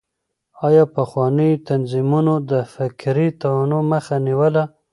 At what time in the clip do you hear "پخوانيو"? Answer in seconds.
0.95-1.61